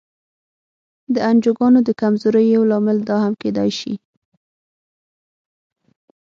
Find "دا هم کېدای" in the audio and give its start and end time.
3.09-3.69